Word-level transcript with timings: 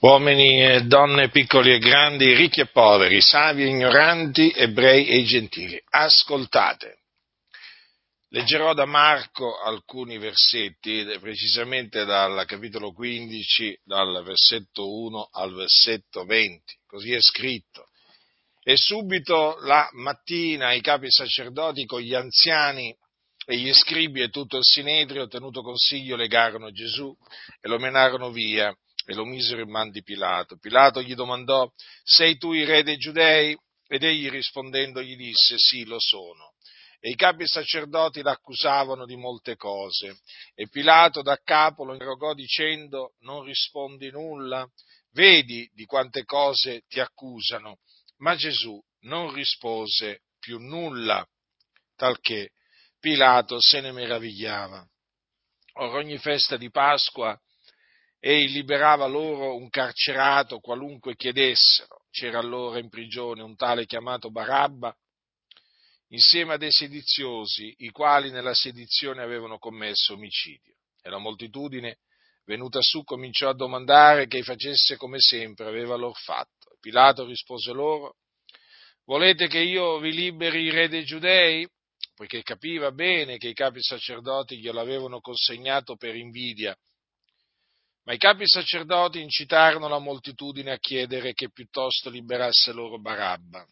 Uomini 0.00 0.62
e 0.62 0.82
donne, 0.82 1.30
piccoli 1.30 1.72
e 1.72 1.78
grandi, 1.78 2.34
ricchi 2.34 2.60
e 2.60 2.66
poveri, 2.66 3.20
savi 3.20 3.62
e 3.62 3.68
ignoranti, 3.68 4.52
ebrei 4.54 5.06
e 5.06 5.22
gentili, 5.22 5.80
ascoltate. 5.88 6.98
Leggerò 8.28 8.74
da 8.74 8.84
Marco 8.84 9.60
alcuni 9.60 10.18
versetti, 10.18 11.06
precisamente 11.20 12.04
dal 12.04 12.44
capitolo 12.46 12.92
15, 12.92 13.80
dal 13.84 14.24
versetto 14.24 14.92
1 14.92 15.28
al 15.32 15.54
versetto 15.54 16.24
20. 16.24 16.78
Così 16.86 17.12
è 17.12 17.20
scritto. 17.20 17.88
E 18.62 18.76
subito 18.76 19.56
la 19.60 19.88
mattina 19.92 20.72
i 20.72 20.80
capi 20.80 21.10
sacerdoti 21.10 21.84
con 21.86 22.00
gli 22.00 22.14
anziani 22.14 22.94
e 23.46 23.56
gli 23.56 23.72
scribi 23.72 24.22
e 24.22 24.30
tutto 24.30 24.56
il 24.56 24.64
sinedrio, 24.64 25.26
tenuto 25.26 25.62
consiglio, 25.62 26.16
legarono 26.16 26.70
Gesù 26.70 27.14
e 27.60 27.68
lo 27.68 27.78
menarono 27.78 28.30
via 28.30 28.74
e 29.06 29.14
lo 29.14 29.24
misero 29.24 29.60
in 29.60 29.70
man 29.70 29.90
di 29.90 30.02
Pilato. 30.02 30.56
Pilato 30.56 31.02
gli 31.02 31.14
domandò, 31.14 31.70
sei 32.02 32.36
tu 32.38 32.52
il 32.52 32.66
re 32.66 32.82
dei 32.82 32.96
giudei? 32.96 33.56
Ed 33.86 34.02
egli 34.02 34.30
rispondendo 34.30 35.02
gli 35.02 35.14
disse, 35.14 35.56
sì, 35.58 35.84
lo 35.84 36.00
sono. 36.00 36.54
E 36.98 37.10
i 37.10 37.16
capi 37.16 37.46
sacerdoti 37.46 38.22
l'accusavano 38.22 39.04
di 39.04 39.14
molte 39.14 39.56
cose. 39.56 40.20
E 40.54 40.68
Pilato 40.68 41.20
da 41.20 41.38
capo 41.44 41.84
lo 41.84 41.92
interrogò 41.92 42.32
dicendo, 42.32 43.12
non 43.20 43.44
rispondi 43.44 44.10
nulla? 44.10 44.66
Vedi 45.12 45.70
di 45.74 45.84
quante 45.84 46.24
cose 46.24 46.84
ti 46.88 46.98
accusano. 46.98 47.80
Ma 48.18 48.34
Gesù 48.36 48.82
non 49.00 49.34
rispose 49.34 50.22
più 50.40 50.58
nulla, 50.58 51.26
talché 51.94 52.52
Pilato 53.04 53.60
se 53.60 53.82
ne 53.82 53.92
meravigliava. 53.92 54.82
Or 55.74 55.94
ogni 55.96 56.16
festa 56.16 56.56
di 56.56 56.70
Pasqua 56.70 57.38
e 58.18 58.46
liberava 58.46 59.04
loro 59.04 59.56
un 59.56 59.68
carcerato 59.68 60.58
qualunque 60.58 61.14
chiedessero. 61.14 62.06
C'era 62.10 62.38
allora 62.38 62.78
in 62.78 62.88
prigione 62.88 63.42
un 63.42 63.56
tale 63.56 63.84
chiamato 63.84 64.30
Barabba, 64.30 64.96
insieme 66.12 66.54
a 66.54 66.56
dei 66.56 66.72
sediziosi, 66.72 67.74
i 67.80 67.90
quali 67.90 68.30
nella 68.30 68.54
sedizione 68.54 69.22
avevano 69.22 69.58
commesso 69.58 70.14
omicidio. 70.14 70.76
E 71.02 71.10
la 71.10 71.18
moltitudine, 71.18 71.98
venuta 72.46 72.78
su, 72.80 73.04
cominciò 73.04 73.50
a 73.50 73.54
domandare 73.54 74.26
che 74.28 74.42
facesse 74.42 74.96
come 74.96 75.18
sempre 75.20 75.66
aveva 75.66 75.94
loro 75.94 76.14
fatto. 76.14 76.78
Pilato 76.80 77.26
rispose 77.26 77.70
loro, 77.70 78.14
volete 79.04 79.46
che 79.46 79.58
io 79.58 79.98
vi 79.98 80.10
liberi 80.10 80.62
il 80.62 80.72
re 80.72 80.88
dei 80.88 81.04
giudei? 81.04 81.68
Poiché 82.14 82.42
capiva 82.42 82.92
bene 82.92 83.38
che 83.38 83.48
i 83.48 83.54
capi 83.54 83.82
sacerdoti 83.82 84.58
glielo 84.58 84.80
avevano 84.80 85.20
consegnato 85.20 85.96
per 85.96 86.14
invidia 86.14 86.76
ma 88.04 88.12
i 88.12 88.18
capi 88.18 88.46
sacerdoti 88.46 89.20
incitarono 89.20 89.88
la 89.88 89.98
moltitudine 89.98 90.72
a 90.72 90.78
chiedere 90.78 91.32
che 91.32 91.50
piuttosto 91.50 92.10
liberasse 92.10 92.72
loro 92.72 93.00
Barabba. 93.00 93.66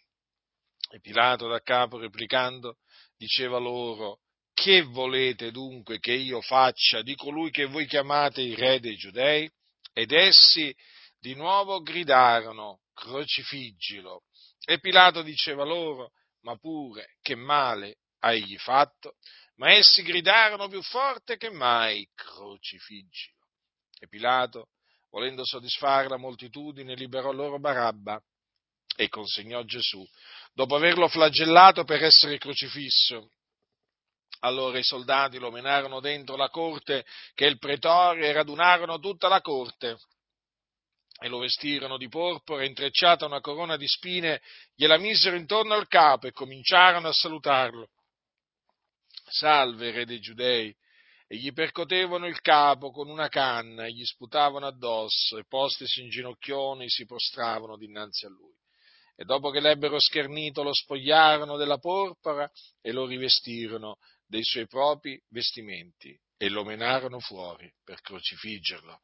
E 0.90 1.00
Pilato 1.00 1.48
da 1.48 1.60
capo 1.60 1.98
replicando 1.98 2.78
diceva 3.16 3.58
loro, 3.58 4.20
che 4.54 4.82
volete 4.82 5.50
dunque 5.50 5.98
che 5.98 6.12
io 6.12 6.40
faccia 6.40 7.02
di 7.02 7.14
colui 7.14 7.50
che 7.50 7.66
voi 7.66 7.86
chiamate 7.86 8.40
il 8.40 8.56
re 8.56 8.80
dei 8.80 8.96
giudei? 8.96 9.50
Ed 9.92 10.12
essi 10.12 10.74
di 11.18 11.34
nuovo 11.34 11.80
gridarono, 11.80 12.80
crocifiggilo. 12.94 14.22
E 14.64 14.80
Pilato 14.80 15.20
diceva 15.20 15.64
loro, 15.64 16.12
ma 16.40 16.56
pure 16.56 17.16
che 17.20 17.34
male 17.34 17.98
egli 18.31 18.56
fatto? 18.59 19.17
Ma 19.56 19.73
essi 19.73 20.03
gridarono 20.03 20.69
più 20.69 20.83
forte 20.83 21.37
che 21.37 21.51
mai, 21.51 22.09
crocifiggilo. 22.15 23.37
E 23.98 24.09
Pilato, 24.09 24.69
volendo 25.11 25.45
soddisfare 25.45 26.09
la 26.09 26.17
moltitudine, 26.17 26.95
liberò 26.95 27.33
loro 27.33 27.59
Barabba 27.59 28.23
e 28.97 29.09
consegnò 29.09 29.62
Gesù, 29.62 30.06
dopo 30.53 30.77
averlo 30.77 31.09
flagellato 31.09 31.84
per 31.84 32.03
essere 32.03 32.38
crocifisso. 32.38 33.31
Allora 34.41 34.78
i 34.78 34.82
soldati 34.82 35.38
lo 35.38 35.50
menarono 35.50 36.00
dentro 36.00 36.37
la 36.37 36.49
corte 36.49 37.05
che 37.34 37.47
il 37.47 37.59
pretorio 37.59 38.25
e 38.25 38.32
radunarono 38.32 38.99
tutta 38.99 39.28
la 39.28 39.41
corte 39.41 39.99
e 41.22 41.28
lo 41.28 41.38
vestirono 41.38 41.97
di 41.97 42.09
porpora 42.09 42.65
intrecciata 42.65 43.25
una 43.25 43.41
corona 43.41 43.77
di 43.77 43.87
spine, 43.87 44.43
gliela 44.75 44.99
misero 44.99 45.37
intorno 45.37 45.75
al 45.75 45.87
capo 45.87 46.27
e 46.27 46.32
cominciarono 46.32 47.06
a 47.06 47.12
salutarlo. 47.12 47.88
Salve, 49.32 49.91
re 49.91 50.04
dei 50.04 50.20
giudei, 50.20 50.75
e 51.26 51.37
gli 51.37 51.53
percotevano 51.53 52.26
il 52.26 52.41
capo 52.43 52.91
con 52.91 53.09
una 53.09 53.28
canna 53.28 53.87
e 53.87 53.93
gli 53.93 54.04
sputavano 54.04 54.66
addosso 54.66 55.38
e 55.38 55.47
postisi 55.48 56.03
in 56.03 56.10
ginocchioni 56.10 56.91
si 56.91 57.06
prostravano 57.06 57.78
dinanzi 57.78 58.26
a 58.26 58.28
lui. 58.28 58.53
E 59.16 59.25
dopo 59.25 59.50
che 59.50 59.60
l'ebbero 59.60 59.98
schernito 59.98 60.62
lo 60.62 60.75
spogliarono 60.75 61.56
della 61.56 61.78
porpora 61.78 62.50
e 62.82 62.93
lo 62.93 63.06
rivestirono 63.06 63.97
dei 64.26 64.44
suoi 64.44 64.66
propri 64.66 65.19
vestimenti 65.31 66.14
e 66.37 66.49
lo 66.50 66.64
menarono 66.64 67.19
fuori 67.19 67.72
per 67.82 68.03
crocifiggerlo. 68.03 69.00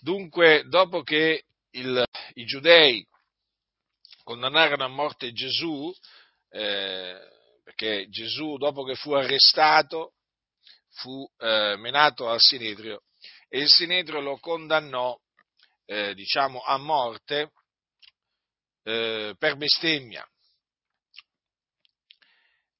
Dunque, 0.00 0.64
dopo 0.66 1.02
che 1.02 1.44
il, 1.70 2.04
i 2.34 2.44
giudei 2.44 3.06
condannarono 4.24 4.84
a 4.84 4.88
morte 4.88 5.32
Gesù, 5.32 5.92
eh, 6.48 7.38
perché 7.70 8.08
Gesù 8.08 8.56
dopo 8.56 8.82
che 8.82 8.96
fu 8.96 9.12
arrestato 9.12 10.14
fu 10.94 11.24
eh, 11.38 11.76
menato 11.78 12.28
al 12.28 12.40
Sinedrio 12.40 13.04
e 13.48 13.60
il 13.60 13.68
Sinedrio 13.68 14.20
lo 14.20 14.38
condannò, 14.38 15.16
eh, 15.86 16.14
diciamo, 16.14 16.62
a 16.62 16.76
morte 16.78 17.52
eh, 18.82 19.34
per 19.38 19.56
bestemmia, 19.56 20.28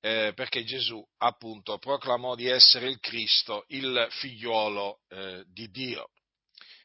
eh, 0.00 0.33
perché 0.34 0.65
Gesù 0.65 1.05
appunto 1.19 1.79
proclamò 1.79 2.34
di 2.34 2.49
essere 2.49 2.89
il 2.89 2.99
Cristo, 2.99 3.65
il 3.69 4.09
figliuolo 4.11 5.03
eh, 5.09 5.45
di 5.47 5.69
Dio. 5.71 6.11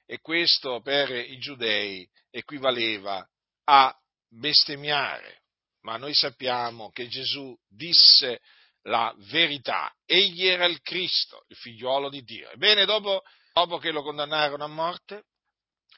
E 0.06 0.20
questo 0.20 0.82
per 0.82 1.10
i 1.10 1.38
giudei 1.40 2.08
equivaleva 2.30 3.28
a 3.64 3.96
bestemmiare, 4.28 5.45
ma 5.86 5.98
noi 5.98 6.16
sappiamo 6.16 6.90
che 6.90 7.08
Gesù 7.08 7.56
disse 7.68 8.42
la 8.88 9.14
verità. 9.30 9.94
Egli 10.04 10.48
era 10.48 10.66
il 10.66 10.82
Cristo, 10.82 11.46
il 11.48 11.56
figliuolo 11.56 12.10
di 12.10 12.24
Dio. 12.24 12.50
Ebbene, 12.50 12.86
dopo, 12.86 13.22
dopo 13.54 13.78
che 13.78 13.92
lo 13.92 14.02
condannarono 14.02 14.64
a 14.64 14.68
morte, 14.68 15.26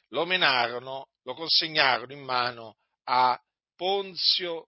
lo 0.09 0.25
menarono, 0.25 1.07
lo 1.23 1.33
consegnarono 1.33 2.11
in 2.11 2.21
mano 2.21 2.75
a 3.05 3.39
Ponzio 3.77 4.67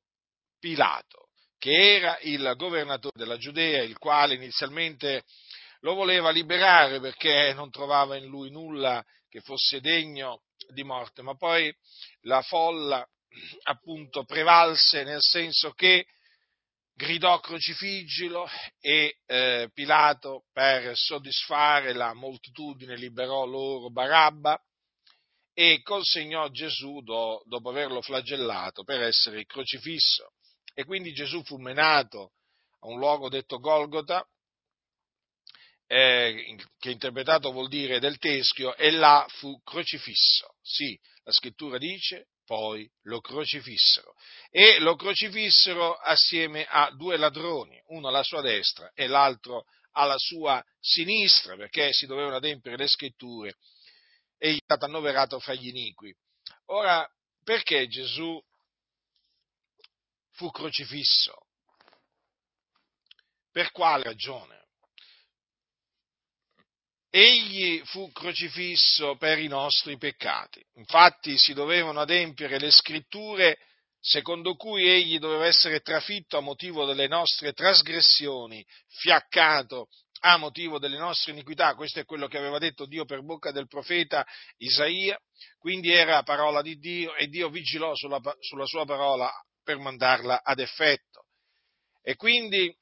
Pilato, 0.58 1.28
che 1.58 1.98
era 1.98 2.18
il 2.22 2.54
governatore 2.56 3.18
della 3.18 3.38
Giudea, 3.38 3.84
il 3.84 3.98
quale 3.98 4.36
inizialmente 4.36 5.26
lo 5.82 5.96
voleva 5.96 6.30
liberare 6.30 7.02
perché 7.02 7.52
non 7.54 7.70
trovava 7.70 8.16
in 8.16 8.26
lui 8.26 8.52
nulla 8.52 9.04
che 9.28 9.42
fosse 9.42 9.82
degno 9.82 10.44
di 10.70 10.84
morte, 10.84 11.22
ma 11.22 11.36
poi 11.36 11.74
la 12.22 12.42
folla 12.42 13.06
appunto 13.64 14.24
prevalse 14.26 15.04
nel 15.04 15.22
senso 15.22 15.72
che 15.72 16.06
gridò 16.94 17.40
crocifiggilo 17.40 18.46
e 18.82 19.20
eh, 19.26 19.70
Pilato 19.74 20.46
per 20.52 20.92
soddisfare 20.98 21.94
la 21.94 22.14
moltitudine 22.14 22.98
liberò 22.98 23.46
loro 23.46 23.90
Barabba 23.90 24.62
e 25.54 25.82
consegnò 25.82 26.50
Gesù 26.50 27.02
do, 27.02 27.42
dopo 27.46 27.70
averlo 27.70 28.02
flagellato 28.02 28.84
per 28.84 29.02
essere 29.02 29.46
crocifisso. 29.46 30.34
E 30.74 30.84
quindi 30.84 31.14
Gesù 31.14 31.44
fu 31.44 31.58
menato 31.58 32.34
a 32.80 32.88
un 32.88 32.98
luogo 32.98 33.30
detto 33.30 33.60
Golgota, 33.60 34.26
eh, 35.86 36.56
che 36.78 36.92
interpretato 36.92 37.52
vuol 37.52 37.68
dire 37.68 38.00
del 38.00 38.18
teschio, 38.18 38.76
e 38.76 38.92
là 38.92 39.26
fu 39.30 39.62
crocifisso. 39.64 40.56
Sì, 40.62 40.98
la 41.24 41.32
scrittura 41.32 41.78
dice 41.78 42.28
poi 42.50 42.90
lo 43.04 43.22
crocifissero 43.22 44.16
e 44.50 44.80
lo 44.80 44.96
crocifissero 44.96 45.94
assieme 45.94 46.66
a 46.68 46.90
due 46.96 47.16
ladroni, 47.16 47.80
uno 47.90 48.08
alla 48.08 48.24
sua 48.24 48.42
destra 48.42 48.92
e 48.96 49.06
l'altro 49.06 49.66
alla 49.92 50.18
sua 50.18 50.60
sinistra, 50.80 51.56
perché 51.56 51.94
si 51.94 52.08
dovevano 52.08 52.38
adempiere 52.38 52.76
le 52.76 52.88
scritture 52.88 53.56
e 54.40 54.54
gli 54.54 54.58
è 54.58 54.64
stato 54.64 54.86
annoverato 54.86 55.40
fra 55.40 55.54
gli 55.54 55.68
iniqui. 55.68 56.12
Ora, 56.72 57.08
perché 57.44 57.88
Gesù 57.88 58.44
fu 60.32 60.50
crocifisso? 60.50 61.46
Per 63.52 63.72
quale 63.72 64.06
ragione? 64.06 64.59
Egli 67.10 67.82
fu 67.86 68.12
crocifisso 68.12 69.16
per 69.16 69.40
i 69.40 69.48
nostri 69.48 69.98
peccati. 69.98 70.64
Infatti 70.76 71.38
si 71.38 71.54
dovevano 71.54 72.02
adempiere 72.02 72.60
le 72.60 72.72
scritture 72.72 73.58
secondo 74.00 74.56
cui 74.56 74.88
egli 74.88 75.20
doveva 75.20 75.46
essere 75.46 75.82
trafitto 75.82 76.38
a 76.38 76.42
motivo 76.42 76.86
delle 76.86 77.08
nostre 77.08 77.54
trasgressioni, 77.54 78.66
fiaccato 78.88 79.90
a 80.22 80.38
motivo 80.38 80.80
delle 80.80 80.98
nostre 80.98 81.32
iniquità, 81.32 81.76
questo 81.76 82.00
è 82.00 82.06
quello 82.06 82.28
che 82.28 82.38
aveva 82.38 82.58
detto 82.58 82.86
Dio 82.86 83.06
per 83.06 83.24
bocca 83.24 83.52
del 83.52 83.68
profeta 83.68 84.26
Isaia, 84.58 85.18
quindi 85.58 85.92
era 85.92 86.24
parola 86.24 86.62
di 86.62 86.78
Dio 86.78 87.16
e 87.16 87.28
Dio 87.28 87.50
vigilò 87.50 87.96
sulla, 87.96 88.20
sulla 88.40 88.66
sua 88.66 88.86
parola 88.86 89.32
per 89.64 89.78
mandarla 89.78 90.42
ad 90.44 90.60
effetto. 90.60 91.26
E 92.02 92.16
quindi 92.16 92.74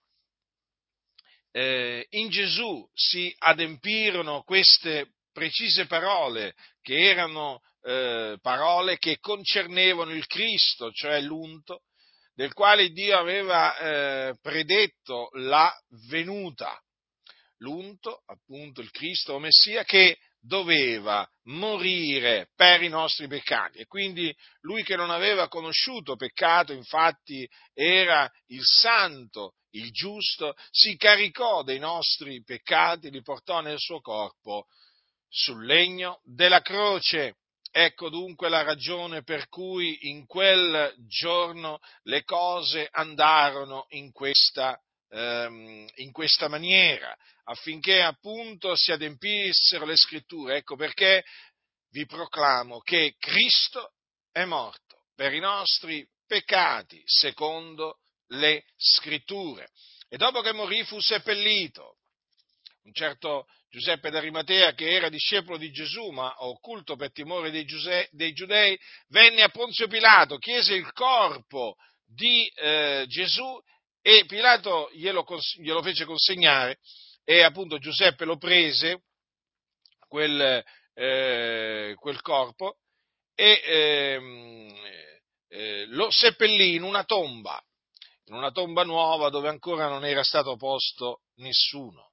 eh, 1.57 2.06
in 2.12 2.30
Gesù 2.30 2.88
si 2.94 3.33
adempirono 3.39 4.44
queste 4.44 5.13
precise 5.31 5.88
parole 5.88 6.54
che 6.83 7.09
erano 7.09 7.62
eh, 7.81 8.38
parole 8.44 9.00
che 9.00 9.18
concernevano 9.18 10.12
il 10.12 10.27
Cristo, 10.27 10.92
cioè 10.92 11.19
l'unto, 11.19 11.81
del 12.36 12.54
quale 12.54 12.89
Dio 12.89 13.18
aveva 13.18 13.75
eh, 13.75 14.36
predetto 14.39 15.30
la 15.33 15.75
venuta. 16.09 16.80
L'unto, 17.62 18.21
appunto 18.27 18.81
il 18.81 18.92
Cristo 18.92 19.33
o 19.33 19.39
Messia, 19.39 19.83
che 19.83 20.19
doveva 20.48 21.28
morire 21.44 22.50
per 22.56 22.82
i 22.82 22.88
nostri 22.88 23.28
peccati. 23.28 23.80
E 23.80 23.86
quindi 23.86 24.34
lui 24.62 24.84
che 24.84 24.96
non 24.96 25.12
aveva 25.12 25.48
conosciuto 25.48 26.16
peccato, 26.16 26.74
infatti 26.74 27.48
era 27.74 28.30
il 28.48 28.64
santo, 28.64 29.56
il 29.72 29.92
giusto, 29.92 30.56
si 30.72 30.96
caricò 30.96 31.64
dei 31.64 31.80
nostri 31.80 32.42
peccati, 32.44 33.12
li 33.12 33.22
portò 33.22 33.60
nel 33.62 33.78
suo 33.78 34.00
corpo 34.00 34.66
sul 35.28 35.66
legno 35.66 36.22
della 36.24 36.62
croce. 36.62 37.36
Ecco 37.70 38.10
dunque 38.10 38.50
la 38.50 38.64
ragione 38.64 39.24
per 39.24 39.50
cui 39.50 40.10
in 40.10 40.26
quel 40.26 40.96
giorno 41.08 41.80
le 42.04 42.24
cose 42.24 42.88
andarono 42.90 43.86
in 43.90 44.12
questa 44.12 44.82
ehm, 45.09 45.88
in 45.95 46.12
questa 46.12 46.48
maniera, 46.48 47.15
affinché 47.45 48.01
appunto 48.01 48.75
si 48.75 48.92
adempissero 48.92 49.86
le 49.86 49.95
scritture. 49.95 50.57
Ecco 50.57 50.75
perché 50.75 51.24
vi 51.92 52.06
proclamo 52.06 52.80
che 52.80 53.15
Cristo 53.18 53.94
è 54.31 54.45
morto 54.45 55.06
per 55.15 55.33
i 55.33 55.39
nostri 55.39 56.07
peccati, 56.27 57.01
secondo 57.06 58.00
le 58.31 58.63
scritture. 58.75 59.69
E 60.09 60.18
dopo 60.18 60.42
che 60.42 60.54
morì 60.54 60.83
fu 60.83 61.00
seppellito. 61.00 61.95
Un 62.83 62.94
certo 62.94 63.48
Giuseppe 63.69 64.09
d'Arimatea, 64.09 64.74
che 64.74 64.92
era 64.92 65.09
discepolo 65.09 65.57
di 65.57 65.71
Gesù, 65.71 66.09
ma 66.09 66.33
occulto 66.38 66.95
per 66.95 67.12
timore 67.12 67.51
dei, 67.51 67.65
Giuse- 67.65 68.07
dei 68.12 68.31
giudei, 68.31 68.80
venne 69.09 69.44
a 69.44 69.50
Ponzio 69.50 69.88
Pilato, 69.88 70.38
chiese 70.38 70.74
il 70.74 70.92
corpo 70.94 71.75
di 72.06 72.48
eh, 72.56 73.06
Gesù 73.09 73.62
e 74.07 74.24
Pilato 74.25 74.89
glielo, 74.94 75.25
glielo 75.57 75.81
fece 75.81 76.06
consegnare 76.06 76.80
e 77.25 77.42
appunto 77.42 77.77
Giuseppe 77.77 78.24
lo 78.24 78.38
prese, 78.38 79.01
quel, 80.07 80.63
eh, 80.94 81.94
quel 82.00 82.21
corpo, 82.21 82.77
e 83.36 83.62
ehm, 83.65 84.75
eh, 85.50 85.86
lo 85.88 86.09
seppellì 86.09 86.75
in 86.75 86.83
una 86.83 87.04
tomba, 87.04 87.62
in 88.27 88.36
una 88.36 88.51
tomba 88.51 88.86
nuova 88.86 89.27
dove 89.27 89.50
ancora 89.50 89.89
non 89.89 90.06
era 90.06 90.24
stato 90.24 90.56
posto 90.56 91.24
nessuno. 91.39 92.12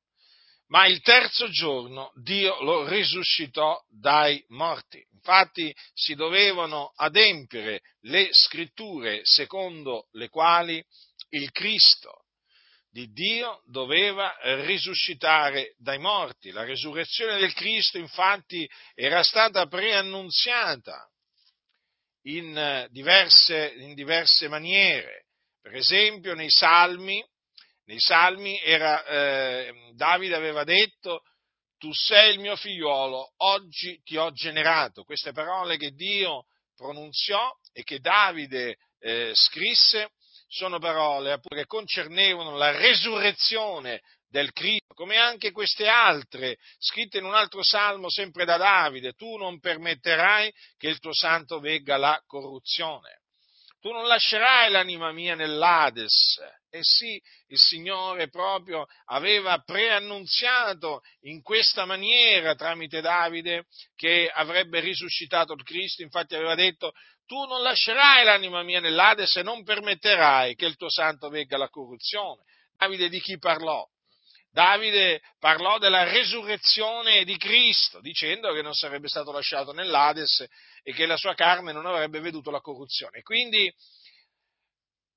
Ma 0.71 0.87
il 0.87 1.01
terzo 1.01 1.49
giorno 1.49 2.11
Dio 2.17 2.61
lo 2.63 2.89
risuscitò 2.89 3.81
dai 3.89 4.45
morti. 4.49 5.07
Infatti 5.13 5.73
si 5.93 6.17
dovevano 6.17 6.93
adempiere 6.97 7.83
le 8.01 8.31
scritture 8.33 9.21
secondo 9.23 10.09
le 10.13 10.29
quali 10.29 10.85
il 11.37 11.51
Cristo 11.51 12.25
di 12.91 13.11
Dio 13.11 13.63
doveva 13.67 14.37
risuscitare 14.65 15.75
dai 15.79 15.99
morti. 15.99 16.51
La 16.51 16.63
risurrezione 16.63 17.39
del 17.39 17.53
Cristo 17.53 17.99
infatti 17.99 18.69
era 18.95 19.23
stata 19.25 19.67
preannunziata 19.67 21.11
in 22.27 22.87
diverse, 22.91 23.75
in 23.79 23.95
diverse 23.95 24.49
maniere. 24.49 25.27
Per 25.61 25.75
esempio 25.75 26.35
nei 26.35 26.51
Salmi, 26.51 27.25
nei 27.87 27.99
Salmi 27.99 28.61
era, 28.63 29.05
eh, 29.07 29.93
Davide 29.95 30.37
aveva 30.37 30.63
detto 30.63 31.23
tu 31.79 31.93
sei 31.93 32.35
il 32.35 32.41
mio 32.41 32.55
figliuolo, 32.57 33.35
oggi 33.39 34.01
ti 34.05 34.17
ho 34.17 34.31
generato. 34.31 35.03
Queste 35.03 35.33
parole 35.33 35.77
che 35.77 35.91
Dio 35.91 36.45
pronunziò 36.77 37.51
e 37.73 37.83
che 37.83 37.99
Davide 37.99 38.77
eh, 39.01 39.33
scrisse 39.35 40.13
sono 40.55 40.79
parole 40.79 41.41
che 41.41 41.67
concernevano 41.67 42.57
la 42.57 42.71
resurrezione 42.71 44.01
del 44.29 44.53
Cristo, 44.53 44.95
come 44.95 45.17
anche 45.17 45.51
queste 45.51 45.89
altre, 45.89 46.59
scritte 46.79 47.19
in 47.19 47.25
un 47.25 47.35
altro 47.35 47.63
salmo 47.65 48.09
sempre 48.09 48.45
da 48.45 48.57
Davide, 48.57 49.15
tu 49.15 49.37
non 49.37 49.59
permetterai 49.59 50.53
che 50.77 50.89
il 50.89 51.01
tuo 51.01 51.13
santo 51.13 51.59
vegga 51.59 51.97
la 51.97 52.21
corruzione. 52.25 53.23
Tu 53.85 53.93
non 53.93 54.07
lascerai 54.07 54.71
l'anima 54.71 55.13
mia 55.13 55.35
nell'Ades. 55.35 56.41
E 56.71 56.79
sì, 56.81 57.21
il 57.49 57.59
Signore 57.59 58.31
proprio 58.31 58.87
aveva 59.09 59.59
preannunziato 59.59 61.03
in 61.25 61.43
questa 61.43 61.85
maniera 61.85 62.55
tramite 62.55 63.03
Davide 63.03 63.67
che 63.95 64.31
avrebbe 64.33 64.81
risuscitato 64.81 65.53
il 65.53 65.63
Cristo, 65.65 66.01
infatti 66.01 66.35
aveva 66.35 66.55
detto 66.55 66.93
tu 67.27 67.45
non 67.45 67.61
lascerai 67.61 68.25
l'anima 68.25 68.63
mia 68.63 68.81
nell'Ades 68.81 69.37
e 69.37 69.43
non 69.43 69.63
permetterai 69.65 70.55
che 70.55 70.65
il 70.65 70.77
tuo 70.77 70.89
santo 70.89 71.29
vegga 71.29 71.59
la 71.59 71.69
corruzione. 71.69 72.41
Davide 72.79 73.11
di 73.11 73.21
chi 73.21 73.37
parlò? 73.37 73.87
Davide 74.55 75.21
parlò 75.41 75.79
della 75.79 76.05
resurrezione 76.05 77.25
di 77.25 77.37
Cristo, 77.37 78.01
dicendo 78.01 78.53
che 78.53 78.63
non 78.63 78.73
sarebbe 78.73 79.09
stato 79.09 79.33
lasciato 79.33 79.73
nell'Ades 79.73 80.47
e 80.85 80.93
che 80.93 81.07
la 81.07 81.17
sua 81.17 81.35
carne 81.35 81.73
non 81.73 81.87
avrebbe 81.87 82.21
veduto 82.21 82.53
la 82.53 82.61
corruzione. 82.61 83.23
Quindi 83.23 83.69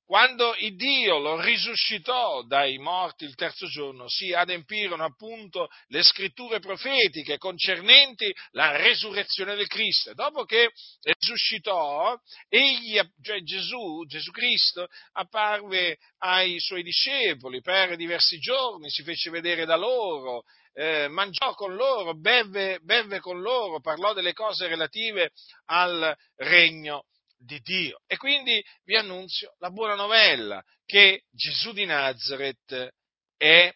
quando 0.08 0.56
il 0.60 0.78
Dio 0.78 1.20
lo 1.20 1.42
risuscitò 1.42 2.42
dai 2.44 2.78
morti 2.78 3.26
il 3.26 3.36
terzo 3.36 3.68
giorno, 3.68 4.08
si 4.08 4.32
adempirono 4.32 5.04
appunto 5.04 5.68
le 5.88 6.02
scritture 6.02 6.60
profetiche 6.60 7.38
concernenti 7.38 8.34
la 8.52 8.78
resurrezione 8.78 9.56
del 9.56 9.68
Cristo. 9.68 10.14
Dopo 10.14 10.46
che 10.46 10.72
risuscitò, 11.02 12.18
egli, 12.48 12.98
cioè 13.22 13.44
Gesù, 13.44 14.06
Gesù 14.08 14.32
Cristo, 14.32 14.88
apparve 15.12 15.98
ai 16.20 16.58
suoi 16.62 16.84
discepoli 16.84 17.60
per 17.60 17.98
diversi 17.98 18.40
giorni, 18.40 18.90
si 18.90 19.04
fece 19.04 19.30
vedere 19.30 19.66
da 19.66 19.76
loro, 19.76 20.44
eh, 20.72 21.10
mangiò 21.10 21.54
con 21.54 21.76
loro, 21.76 22.14
beve, 22.14 22.80
beve 22.82 23.20
con 23.20 23.42
loro, 23.42 23.82
parlò 23.82 24.14
delle 24.14 24.32
cose 24.32 24.68
relative 24.68 25.32
al 25.66 26.16
regno 26.38 27.04
di 27.38 27.60
Dio. 27.60 28.02
E 28.08 28.18
quindi 28.18 28.64
vi 28.84 28.96
annunzio 28.96 29.56
la 29.60 29.70
buona 29.70 29.96
novella 29.96 30.64
che 30.86 31.24
Gesù 31.32 31.74
di 31.74 31.86
Nazareth 31.86 32.94
è 33.38 33.72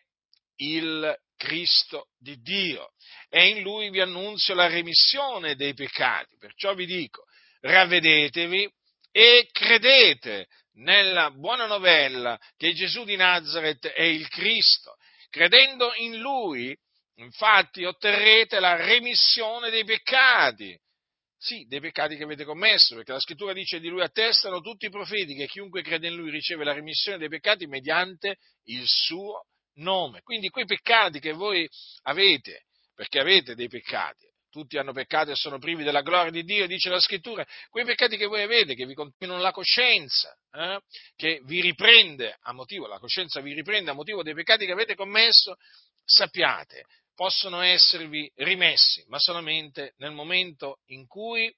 il 0.57 1.15
Cristo 1.37 2.09
di 2.17 2.39
Dio 2.41 2.91
e 3.29 3.47
in 3.47 3.61
lui 3.61 3.89
vi 3.89 3.99
annunzio 3.99 4.53
la 4.53 4.67
remissione 4.67 5.55
dei 5.55 5.73
peccati. 5.73 6.37
Perciò 6.37 6.73
vi 6.75 6.85
dico, 6.85 7.25
ravvedetevi 7.61 8.71
e 9.11 9.49
credete 9.51 10.47
nella 10.75 11.31
buona 11.31 11.65
novella 11.65 12.39
che 12.57 12.73
Gesù 12.73 13.03
di 13.03 13.15
Nazareth 13.15 13.87
è 13.87 14.03
il 14.03 14.27
Cristo. 14.29 14.95
Credendo 15.29 15.93
in 15.95 16.19
lui, 16.19 16.77
infatti, 17.15 17.85
otterrete 17.85 18.59
la 18.59 18.75
remissione 18.75 19.69
dei 19.69 19.83
peccati 19.83 20.77
sì, 21.41 21.65
dei 21.67 21.79
peccati 21.79 22.15
che 22.17 22.23
avete 22.23 22.43
commesso, 22.43 22.93
perché 22.93 23.13
la 23.13 23.19
scrittura 23.19 23.51
dice 23.51 23.79
di 23.79 23.87
lui 23.87 24.03
attestano 24.03 24.61
tutti 24.61 24.85
i 24.85 24.91
profeti 24.91 25.33
che 25.33 25.47
chiunque 25.47 25.81
crede 25.81 26.07
in 26.07 26.13
lui 26.13 26.29
riceve 26.29 26.63
la 26.63 26.73
remissione 26.73 27.17
dei 27.17 27.29
peccati 27.29 27.65
mediante 27.65 28.37
il 28.65 28.83
suo 28.85 29.47
nome. 29.77 30.21
Quindi 30.21 30.49
quei 30.49 30.65
peccati 30.65 31.19
che 31.19 31.31
voi 31.31 31.67
avete, 32.03 32.65
perché 32.93 33.19
avete 33.19 33.55
dei 33.55 33.69
peccati, 33.69 34.29
tutti 34.51 34.77
hanno 34.77 34.93
peccato 34.93 35.31
e 35.31 35.35
sono 35.35 35.57
privi 35.57 35.83
della 35.83 36.03
gloria 36.03 36.29
di 36.29 36.43
Dio, 36.43 36.67
dice 36.67 36.89
la 36.89 36.99
scrittura, 36.99 37.43
quei 37.71 37.85
peccati 37.85 38.17
che 38.17 38.27
voi 38.27 38.43
avete, 38.43 38.75
che 38.75 38.85
vi 38.85 38.93
contengono 38.93 39.41
la 39.41 39.51
coscienza, 39.51 40.37
eh, 40.51 40.79
che 41.15 41.41
vi 41.45 41.59
riprende 41.59 42.37
a 42.41 42.53
motivo, 42.53 42.85
la 42.85 42.99
coscienza 42.99 43.41
vi 43.41 43.53
riprende 43.53 43.89
a 43.89 43.95
motivo 43.95 44.21
dei 44.21 44.35
peccati 44.35 44.67
che 44.67 44.73
avete 44.73 44.93
commesso, 44.93 45.55
sappiate 46.05 46.85
possono 47.21 47.61
esservi 47.61 48.31
rimessi, 48.37 49.05
ma 49.07 49.19
solamente 49.19 49.93
nel 49.97 50.11
momento 50.11 50.79
in 50.87 51.05
cui, 51.05 51.55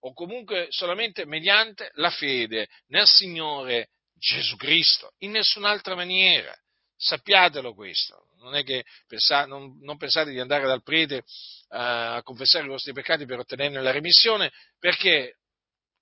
o 0.00 0.12
comunque 0.12 0.66
solamente 0.68 1.24
mediante 1.24 1.90
la 1.94 2.10
fede 2.10 2.68
nel 2.88 3.06
Signore 3.06 3.88
Gesù 4.12 4.56
Cristo, 4.56 5.14
in 5.20 5.30
nessun'altra 5.30 5.94
maniera. 5.94 6.54
Sappiatelo 6.98 7.72
questo, 7.72 8.26
non 8.40 8.62
pensate, 9.06 9.48
non, 9.48 9.78
non 9.80 9.96
pensate 9.96 10.32
di 10.32 10.38
andare 10.38 10.66
dal 10.66 10.82
prete 10.82 11.16
uh, 11.16 11.22
a 11.68 12.22
confessare 12.22 12.66
i 12.66 12.68
vostri 12.68 12.92
peccati 12.92 13.24
per 13.24 13.38
ottenerne 13.38 13.80
la 13.80 13.92
remissione, 13.92 14.52
perché 14.78 15.38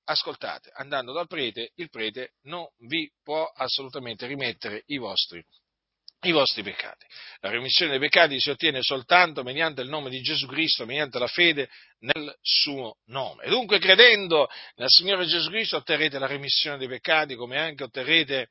ascoltate, 0.06 0.73
andando 0.75 1.12
dal 1.12 1.28
prete, 1.28 1.71
il 1.76 1.88
prete 1.88 2.33
non 2.42 2.66
vi 2.88 3.09
può 3.23 3.44
assolutamente 3.47 4.26
rimettere 4.26 4.83
i 4.87 4.97
vostri 4.97 5.40
i 6.28 6.33
vostri 6.33 6.62
peccati. 6.62 7.07
La 7.40 7.50
remissione 7.50 7.90
dei 7.93 8.00
peccati 8.00 8.40
si 8.40 8.50
ottiene 8.50 8.83
soltanto 8.83 9.43
mediante 9.43 9.83
il 9.83 9.88
nome 9.88 10.11
di 10.11 10.21
Gesù 10.21 10.47
Cristo, 10.47 10.87
mediante 10.87 11.19
la 11.19 11.26
fede 11.26 11.69
nel 12.00 12.35
suo 12.40 12.99
nome. 13.07 13.47
dunque, 13.49 13.78
credendo 13.78 14.49
nel 14.76 14.88
Signore 14.88 15.26
Gesù 15.26 15.50
Cristo, 15.50 15.76
otterrete 15.76 16.19
la 16.19 16.26
remissione 16.26 16.78
dei 16.78 16.88
peccati, 16.88 17.35
come 17.35 17.59
anche 17.59 17.85
otterrete 17.85 18.49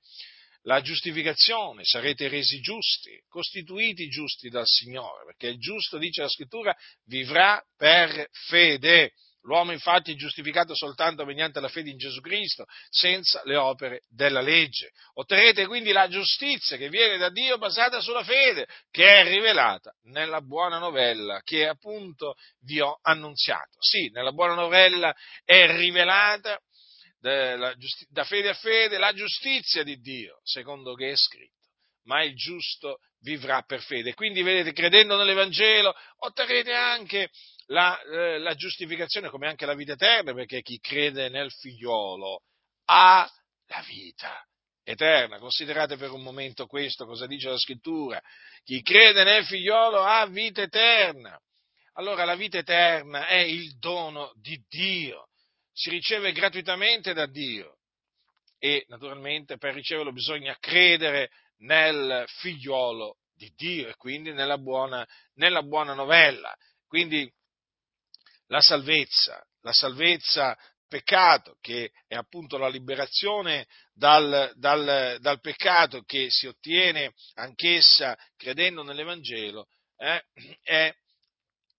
la 0.63 0.81
giustificazione, 0.81 1.83
sarete 1.83 2.27
resi 2.27 2.59
giusti, 2.59 3.21
costituiti 3.27 4.07
giusti 4.07 4.49
dal 4.49 4.67
Signore, 4.67 5.25
perché 5.25 5.47
il 5.47 5.59
giusto, 5.59 5.97
dice 5.97 6.21
la 6.21 6.29
scrittura, 6.29 6.75
vivrà 7.05 7.61
per 7.77 8.27
fede. 8.47 9.11
L'uomo 9.43 9.71
infatti 9.71 10.13
è 10.13 10.15
giustificato 10.15 10.73
soltanto 10.73 11.25
mediante 11.25 11.59
la 11.59 11.67
fede 11.67 11.89
in 11.89 11.97
Gesù 11.97 12.21
Cristo, 12.21 12.65
senza 12.89 13.41
le 13.45 13.57
opere 13.57 14.03
della 14.09 14.41
legge. 14.41 14.91
Otterrete 15.15 15.65
quindi 15.67 15.91
la 15.91 16.07
giustizia 16.07 16.77
che 16.77 16.89
viene 16.89 17.17
da 17.17 17.29
Dio 17.29 17.57
basata 17.57 17.99
sulla 17.99 18.23
fede, 18.23 18.67
che 18.89 19.05
è 19.05 19.23
rivelata 19.23 19.93
nella 20.03 20.41
buona 20.41 20.77
novella 20.77 21.41
che 21.43 21.67
appunto 21.67 22.35
vi 22.61 22.79
ho 22.79 22.99
annunziato. 23.01 23.77
Sì, 23.79 24.09
nella 24.11 24.31
buona 24.31 24.53
novella 24.53 25.13
è 25.43 25.75
rivelata 25.75 26.59
da 27.19 28.23
fede 28.25 28.49
a 28.49 28.53
fede 28.53 28.97
la 28.97 29.13
giustizia 29.13 29.83
di 29.83 29.97
Dio, 29.99 30.39
secondo 30.43 30.93
che 30.93 31.11
è 31.11 31.15
scritto. 31.15 31.51
Ma 32.05 32.21
il 32.23 32.35
giusto 32.35 32.99
vivrà 33.21 33.61
per 33.61 33.81
fede. 33.81 34.13
Quindi, 34.13 34.41
vedete, 34.41 34.73
credendo 34.73 35.15
nell'Evangelo, 35.15 35.93
otterrete 36.17 36.73
anche 36.73 37.29
la, 37.67 37.99
eh, 38.01 38.39
la 38.39 38.53
giustificazione 38.55 39.29
come 39.29 39.47
anche 39.47 39.65
la 39.65 39.75
vita 39.75 39.93
eterna, 39.93 40.33
perché 40.33 40.61
chi 40.61 40.79
crede 40.79 41.29
nel 41.29 41.51
figliolo 41.51 42.41
ha 42.85 43.29
la 43.67 43.83
vita 43.87 44.45
eterna. 44.83 45.39
Considerate 45.39 45.97
per 45.97 46.11
un 46.11 46.21
momento 46.21 46.65
questo, 46.65 47.05
cosa 47.05 47.25
dice 47.25 47.49
la 47.49 47.57
scrittura. 47.57 48.21
Chi 48.63 48.81
crede 48.81 49.23
nel 49.23 49.45
figliolo 49.45 50.01
ha 50.01 50.25
vita 50.27 50.61
eterna. 50.61 51.39
Allora 51.93 52.25
la 52.25 52.35
vita 52.35 52.57
eterna 52.57 53.27
è 53.27 53.37
il 53.37 53.77
dono 53.77 54.31
di 54.35 54.59
Dio, 54.67 55.27
si 55.71 55.89
riceve 55.91 56.31
gratuitamente 56.31 57.13
da 57.13 57.27
Dio 57.27 57.77
e 58.57 58.85
naturalmente 58.87 59.57
per 59.57 59.75
riceverlo 59.75 60.11
bisogna 60.11 60.57
credere 60.59 61.29
nel 61.57 62.23
figliolo 62.27 63.17
di 63.35 63.51
Dio 63.55 63.89
e 63.89 63.95
quindi 63.95 64.31
nella 64.31 64.57
buona, 64.57 65.07
nella 65.35 65.61
buona 65.61 65.93
novella. 65.93 66.55
Quindi 66.87 67.31
la 68.53 68.61
salvezza, 68.61 69.43
la 69.61 69.73
salvezza 69.73 70.55
peccato, 70.87 71.57
che 71.59 71.91
è 72.05 72.13
appunto 72.13 72.59
la 72.59 72.67
liberazione 72.67 73.65
dal, 73.93 74.51
dal, 74.57 75.17
dal 75.19 75.39
peccato 75.39 76.03
che 76.03 76.29
si 76.29 76.45
ottiene 76.45 77.15
anch'essa 77.33 78.15
credendo 78.37 78.83
nell'Evangelo, 78.83 79.69
eh, 79.97 80.23
è 80.61 80.93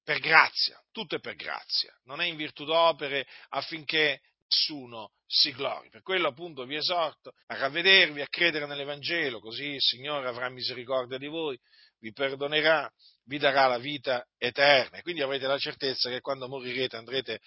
per 0.02 0.19
grazia, 0.19 0.76
tutto 0.90 1.14
è 1.14 1.21
per 1.21 1.37
grazia, 1.37 1.97
non 2.07 2.21
è 2.21 2.25
in 2.25 2.35
virtù 2.35 2.64
d'opere 2.64 3.25
affinché 3.50 4.21
nessuno 4.47 5.13
si 5.27 5.53
glori. 5.53 5.89
Per 5.91 6.03
quello 6.03 6.29
appunto 6.29 6.65
vi 6.65 6.77
esorto 6.77 7.33
a 7.47 7.57
ravvedervi, 7.57 8.21
a 8.21 8.29
credere 8.29 8.67
nell'Evangelo, 8.67 9.41
così 9.41 9.75
il 9.75 9.81
Signore 9.81 10.29
avrà 10.29 10.49
misericordia 10.49 11.19
di 11.19 11.27
voi, 11.27 11.59
vi 11.99 12.13
perdonerà 12.13 12.91
vi 13.27 13.39
darà 13.39 13.67
la 13.67 13.79
vita 13.79 14.27
eterna. 14.39 14.99
E 14.99 15.03
quindi 15.03 15.23
avrete 15.23 15.47
la 15.47 15.59
certezza 15.59 16.11
che 16.11 16.21
quando 16.21 16.49
morirete 16.49 16.97
andrete, 16.97 17.41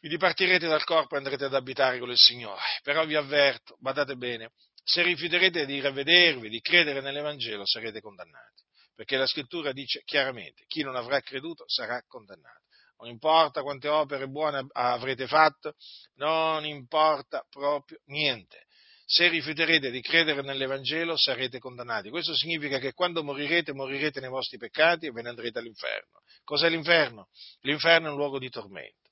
vi 0.00 0.08
dipartirete 0.08 0.66
dal 0.66 0.84
corpo 0.84 1.14
e 1.14 1.18
andrete 1.18 1.44
ad 1.44 1.54
abitare 1.54 1.98
con 1.98 2.10
il 2.10 2.18
Signore. 2.18 2.60
Però 2.82 3.04
vi 3.06 3.14
avverto, 3.14 3.76
badate 3.78 4.16
bene, 4.16 4.52
se 4.82 5.02
rifiuterete 5.02 5.64
di 5.64 5.80
ravvedervi, 5.80 6.48
di 6.48 6.60
credere 6.60 7.00
nell'Evangelo, 7.00 7.64
sarete 7.64 8.00
condannati. 8.00 8.62
Perché 8.94 9.16
la 9.16 9.26
scrittura 9.26 9.72
dice 9.72 10.02
chiaramente, 10.04 10.64
chi 10.66 10.82
non 10.82 10.96
avrà 10.96 11.20
creduto 11.20 11.64
sarà 11.66 12.02
condannato. 12.06 12.60
Non 13.02 13.10
importa 13.10 13.62
quante 13.62 13.88
opere 13.88 14.28
buone 14.28 14.64
avrete 14.70 15.26
fatto, 15.26 15.74
non 16.14 16.64
importa 16.64 17.44
proprio 17.50 17.98
niente 18.06 18.66
se 19.04 19.28
rifiuterete 19.28 19.90
di 19.90 20.00
credere 20.00 20.40
nell'Evangelo 20.40 21.18
sarete 21.18 21.58
condannati. 21.58 22.10
Questo 22.10 22.34
significa 22.34 22.78
che 22.78 22.92
quando 22.92 23.24
morirete, 23.24 23.74
morirete 23.74 24.20
nei 24.20 24.30
vostri 24.30 24.56
peccati 24.56 25.06
e 25.06 25.10
ve 25.10 25.20
ne 25.20 25.30
andrete 25.30 25.58
all'inferno. 25.58 26.20
Cos'è 26.44 26.70
l'inferno? 26.70 27.28
L'inferno 27.62 28.06
è 28.06 28.10
un 28.10 28.16
luogo 28.16 28.38
di 28.38 28.48
tormento, 28.48 29.10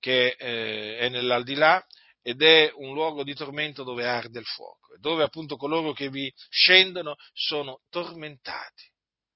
che 0.00 0.34
eh, 0.36 0.98
è 0.98 1.08
nell'aldilà 1.08 1.82
ed 2.20 2.42
è 2.42 2.70
un 2.74 2.92
luogo 2.92 3.22
di 3.22 3.32
tormento 3.32 3.84
dove 3.84 4.06
arde 4.06 4.40
il 4.40 4.44
fuoco, 4.44 4.94
dove 4.98 5.22
appunto 5.22 5.56
coloro 5.56 5.92
che 5.92 6.10
vi 6.10 6.30
scendono 6.50 7.14
sono 7.32 7.80
tormentati 7.88 8.90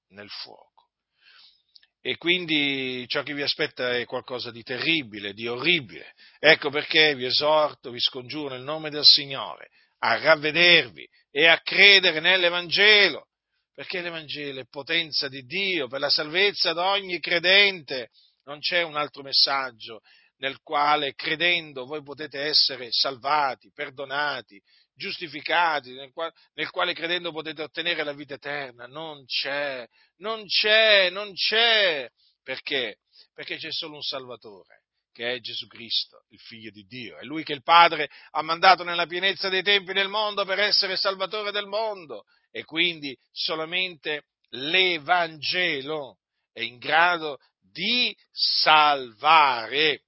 nel 0.09 0.29
fuoco. 0.29 0.74
E 2.07 2.17
quindi 2.17 3.03
ciò 3.07 3.23
che 3.23 3.33
vi 3.33 3.41
aspetta 3.41 3.97
è 3.97 4.05
qualcosa 4.05 4.51
di 4.51 4.61
terribile, 4.61 5.33
di 5.33 5.47
orribile. 5.47 6.13
Ecco 6.37 6.69
perché 6.69 7.15
vi 7.15 7.25
esorto, 7.25 7.89
vi 7.89 7.99
scongiuro 7.99 8.53
nel 8.53 8.61
nome 8.61 8.91
del 8.91 9.03
Signore 9.03 9.69
a 9.97 10.15
ravvedervi 10.19 11.03
e 11.31 11.47
a 11.47 11.59
credere 11.61 12.19
nell'Evangelo, 12.19 13.29
perché 13.73 14.01
l'Evangelo 14.01 14.59
è 14.59 14.67
potenza 14.69 15.27
di 15.29 15.45
Dio 15.45 15.87
per 15.87 15.99
la 15.99 16.11
salvezza 16.11 16.73
di 16.73 16.79
ogni 16.79 17.19
credente. 17.19 18.11
Non 18.43 18.59
c'è 18.59 18.83
un 18.83 18.97
altro 18.97 19.23
messaggio 19.23 20.01
nel 20.37 20.59
quale 20.61 21.15
credendo 21.15 21.85
voi 21.85 22.03
potete 22.03 22.39
essere 22.39 22.89
salvati, 22.91 23.71
perdonati, 23.73 24.61
giustificati, 24.95 25.93
nel 25.93 26.11
quale, 26.11 26.33
nel 26.53 26.69
quale, 26.69 26.93
credendo 26.93 27.31
potete 27.31 27.61
ottenere 27.61 28.03
la 28.03 28.13
vita 28.13 28.35
eterna. 28.35 28.87
Non 28.87 29.25
c'è, 29.25 29.87
non 30.17 30.45
c'è, 30.45 31.09
non 31.09 31.33
c'è. 31.33 32.09
Perché? 32.41 32.99
Perché 33.33 33.57
c'è 33.57 33.71
solo 33.71 33.95
un 33.95 34.01
Salvatore 34.01 34.83
che 35.15 35.35
è 35.35 35.39
Gesù 35.39 35.65
Cristo, 35.67 36.25
il 36.31 36.39
figlio 36.39 36.71
di 36.71 36.83
Dio. 36.83 37.17
È 37.17 37.23
lui 37.23 37.45
che 37.45 37.53
il 37.53 37.63
Padre 37.63 38.09
ha 38.31 38.41
mandato 38.41 38.83
nella 38.83 39.05
pienezza 39.05 39.47
dei 39.47 39.63
tempi 39.63 39.93
nel 39.93 40.09
mondo 40.09 40.43
per 40.43 40.59
essere 40.59 40.97
salvatore 40.97 41.51
del 41.51 41.67
mondo 41.67 42.25
e 42.51 42.65
quindi 42.65 43.17
solamente 43.31 44.25
l'Evangelo 44.49 46.17
è 46.51 46.59
in 46.59 46.79
grado 46.79 47.37
di 47.61 48.13
salvare. 48.29 50.03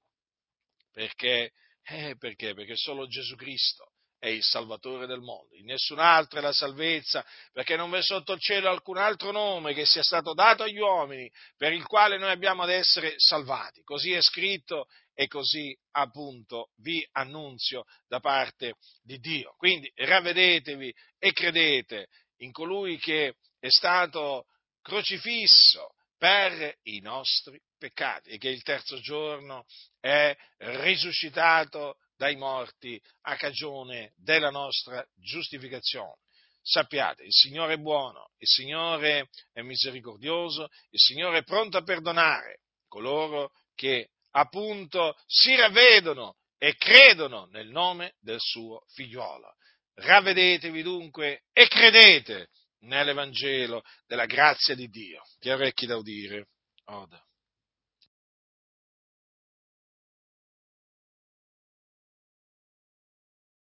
Perché? 0.91 1.51
Eh, 1.83 2.17
perché? 2.17 2.53
Perché 2.53 2.75
solo 2.75 3.07
Gesù 3.07 3.37
Cristo 3.37 3.93
è 4.19 4.27
il 4.27 4.43
Salvatore 4.43 5.05
del 5.05 5.19
mondo, 5.19 5.55
in 5.55 5.65
nessun 5.65 5.99
altro 5.99 6.39
è 6.39 6.41
la 6.41 6.53
salvezza, 6.53 7.25
perché 7.51 7.75
non 7.75 7.89
v'è 7.89 8.01
sotto 8.01 8.33
il 8.33 8.39
cielo 8.39 8.69
alcun 8.69 8.97
altro 8.97 9.31
nome 9.31 9.73
che 9.73 9.85
sia 9.85 10.01
stato 10.01 10.33
dato 10.33 10.63
agli 10.63 10.79
uomini 10.79 11.29
per 11.55 11.71
il 11.71 11.85
quale 11.85 12.17
noi 12.17 12.31
abbiamo 12.31 12.63
ad 12.63 12.69
essere 12.69 13.13
salvati. 13.17 13.83
Così 13.83 14.11
è 14.11 14.21
scritto 14.21 14.87
e 15.13 15.27
così 15.27 15.75
appunto 15.91 16.71
vi 16.77 17.05
annunzio 17.11 17.85
da 18.07 18.19
parte 18.19 18.75
di 19.01 19.19
Dio. 19.19 19.53
Quindi 19.57 19.91
ravvedetevi 19.95 20.93
e 21.19 21.31
credete 21.31 22.07
in 22.37 22.51
colui 22.51 22.97
che 22.97 23.35
è 23.59 23.69
stato 23.69 24.45
crocifisso 24.81 25.93
per 26.17 26.77
i 26.83 26.99
nostri 26.99 27.59
peccati 27.77 28.29
e 28.29 28.37
che 28.37 28.49
il 28.49 28.63
terzo 28.63 28.99
giorno 28.99 29.65
è 29.99 30.35
risuscitato 30.57 31.97
dai 32.17 32.35
morti 32.35 33.01
a 33.21 33.35
cagione 33.35 34.13
della 34.17 34.49
nostra 34.49 35.05
giustificazione. 35.15 36.17
Sappiate, 36.61 37.23
il 37.23 37.31
Signore 37.31 37.75
è 37.75 37.77
buono, 37.77 38.31
il 38.39 38.47
Signore 38.47 39.29
è 39.53 39.61
misericordioso, 39.61 40.63
il 40.89 40.99
Signore 40.99 41.39
è 41.39 41.43
pronto 41.43 41.77
a 41.77 41.83
perdonare 41.83 42.61
coloro 42.87 43.51
che 43.73 44.09
appunto 44.31 45.15
si 45.25 45.55
ravvedono 45.55 46.35
e 46.57 46.75
credono 46.75 47.45
nel 47.51 47.69
nome 47.69 48.15
del 48.19 48.39
suo 48.39 48.83
figliuolo. 48.93 49.55
Ravvedetevi 49.93 50.81
dunque 50.81 51.43
e 51.53 51.67
credete 51.67 52.49
nell'Evangelo 52.81 53.83
della 54.05 54.25
grazia 54.25 54.75
di 54.75 54.87
Dio. 54.89 55.21
Ha 55.41 55.53
orecchi 55.53 55.85
da 55.85 55.97
udire, 55.97 56.49
oda. 56.85 57.26